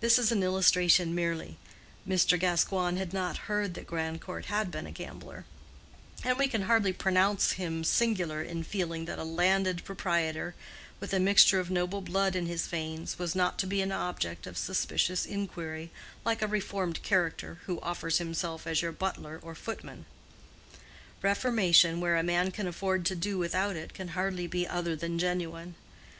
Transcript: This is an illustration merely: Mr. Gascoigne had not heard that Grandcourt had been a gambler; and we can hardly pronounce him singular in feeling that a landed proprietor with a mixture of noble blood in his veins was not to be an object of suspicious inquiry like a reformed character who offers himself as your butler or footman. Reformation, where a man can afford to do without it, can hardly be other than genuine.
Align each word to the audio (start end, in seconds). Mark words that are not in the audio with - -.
This 0.00 0.18
is 0.18 0.32
an 0.32 0.42
illustration 0.42 1.14
merely: 1.14 1.56
Mr. 2.04 2.36
Gascoigne 2.36 2.98
had 2.98 3.12
not 3.14 3.46
heard 3.46 3.74
that 3.74 3.86
Grandcourt 3.86 4.46
had 4.46 4.72
been 4.72 4.88
a 4.88 4.90
gambler; 4.90 5.44
and 6.24 6.36
we 6.36 6.48
can 6.48 6.62
hardly 6.62 6.92
pronounce 6.92 7.52
him 7.52 7.84
singular 7.84 8.42
in 8.42 8.64
feeling 8.64 9.04
that 9.04 9.20
a 9.20 9.22
landed 9.22 9.84
proprietor 9.84 10.56
with 10.98 11.12
a 11.12 11.20
mixture 11.20 11.60
of 11.60 11.70
noble 11.70 12.00
blood 12.00 12.34
in 12.34 12.46
his 12.46 12.66
veins 12.66 13.20
was 13.20 13.36
not 13.36 13.56
to 13.60 13.68
be 13.68 13.80
an 13.80 13.92
object 13.92 14.48
of 14.48 14.58
suspicious 14.58 15.24
inquiry 15.24 15.92
like 16.24 16.42
a 16.42 16.48
reformed 16.48 17.00
character 17.04 17.60
who 17.66 17.78
offers 17.82 18.18
himself 18.18 18.66
as 18.66 18.82
your 18.82 18.90
butler 18.90 19.38
or 19.44 19.54
footman. 19.54 20.06
Reformation, 21.22 22.00
where 22.00 22.16
a 22.16 22.24
man 22.24 22.50
can 22.50 22.66
afford 22.66 23.06
to 23.06 23.14
do 23.14 23.38
without 23.38 23.76
it, 23.76 23.94
can 23.94 24.08
hardly 24.08 24.48
be 24.48 24.66
other 24.66 24.96
than 24.96 25.20
genuine. 25.20 25.76